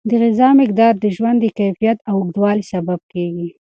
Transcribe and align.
د 0.09 0.11
غذا 0.21 0.49
مقدار 0.61 0.93
د 0.99 1.05
ژوند 1.15 1.37
د 1.41 1.45
کیفیت 1.59 1.97
او 2.09 2.15
اوږدوالي 2.19 2.63
سبب 2.73 2.99
کیږي. 3.11 3.49